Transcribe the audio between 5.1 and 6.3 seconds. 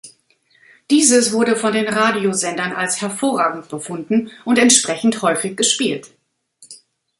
häufig gespielt.